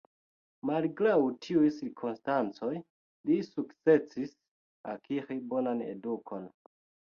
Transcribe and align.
Malgraŭ 0.69 1.17
tiuj 1.47 1.67
cirkonstancoj, 1.75 2.71
li 3.31 3.39
sukcesis 3.51 4.35
akiri 4.97 5.41
bonan 5.55 5.87
edukon. 5.95 6.53